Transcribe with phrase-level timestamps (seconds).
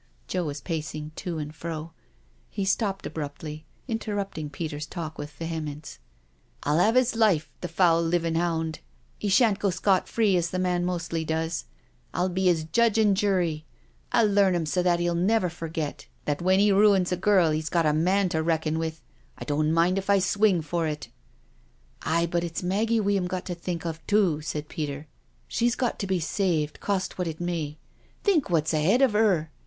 [0.27, 1.93] Joe was pacing to and fro.
[2.49, 5.99] He stopped abruptly,, interrupting Peter's talk with vehemence:"
[6.63, 8.79] I'll have 'is life— the foul living hound.
[9.19, 11.65] 'E shan't go scot free as the man mostly does—
[12.15, 13.67] 'I'll be 'is judge and jury—
[14.11, 17.69] I'll learn 'im so that 'e'U never forget, that when he ruins a girl 'e's
[17.69, 19.03] got a man to reckon with—
[19.37, 21.09] I don't mind if I swing for it.""
[22.01, 25.05] Aye, but it's Maggie we'm got to think of too," said Peter."
[25.47, 27.77] She's got to be saved, cost what it may.
[28.23, 29.51] Think what's ahead of 'er?"